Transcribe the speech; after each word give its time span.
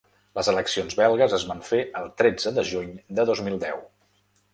Les 0.37 0.47
eleccions 0.51 0.95
belgues 0.99 1.35
es 1.37 1.45
van 1.49 1.61
fer 1.67 1.81
el 1.99 2.09
tretze 2.21 2.53
de 2.55 2.65
juny 2.71 2.89
de 3.21 3.27
dos 3.31 3.43
mil 3.49 3.61
deu. 3.67 3.85